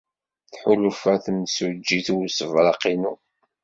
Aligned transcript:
Tḥulfa 0.51 1.13
temsujjit 1.25 2.07
i 2.13 2.13
ussebreq-inu. 2.19 3.13